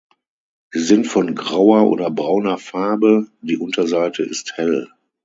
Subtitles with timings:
[0.71, 4.89] Sie sind von grauer oder brauner Farbe, die Unterseite ist hell.